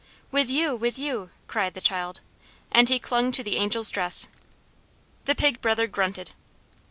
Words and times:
"With 0.31 0.49
you, 0.49 0.75
with 0.75 0.97
you!" 0.97 1.29
cried 1.45 1.75
the 1.75 1.79
child; 1.79 2.21
and 2.71 2.89
he 2.89 2.97
clung 2.97 3.31
to 3.33 3.43
the 3.43 3.57
Angel's 3.57 3.91
dress. 3.91 4.25
The 5.25 5.35
Pig 5.35 5.61
Brother 5.61 5.85
grunted. 5.85 6.31